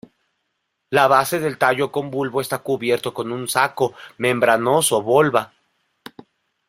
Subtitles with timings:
[0.89, 5.53] La base del tallo con bulbo está cubierto con un saco membranoso volva.